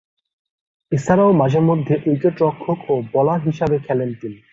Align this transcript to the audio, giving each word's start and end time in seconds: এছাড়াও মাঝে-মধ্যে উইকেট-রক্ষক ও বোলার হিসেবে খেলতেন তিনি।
এছাড়াও 0.91 1.31
মাঝে-মধ্যে 1.33 1.93
উইকেট-রক্ষক 2.07 2.79
ও 2.89 3.03
বোলার 3.11 3.39
হিসেবে 3.41 3.77
খেলতেন 3.79 4.11
তিনি। 4.21 4.37